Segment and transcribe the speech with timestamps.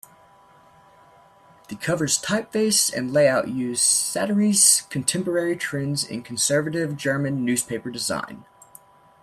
[1.67, 8.45] The cover's typeface and layout used satirise contemporary trends in conservative German newspaper design.